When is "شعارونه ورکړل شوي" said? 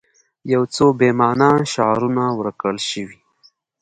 1.73-3.19